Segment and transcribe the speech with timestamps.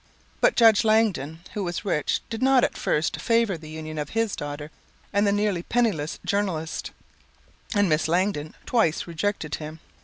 [0.39, 4.35] But Judge Langdon, who was rich, did not at first favor the union of his
[4.35, 4.71] daughter
[5.13, 6.89] and the nearly penniless journalist,
[7.75, 9.79] and Miss Langdon twice rejected him.